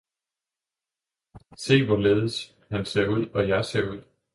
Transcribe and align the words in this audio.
Se 1.63 1.79
hvorledes 1.85 2.55
han 2.71 2.85
ser 2.85 3.07
ud 3.07 3.27
og 3.29 3.47
jeg 3.49 3.65
ser 3.65 3.89
ud! 3.91 4.01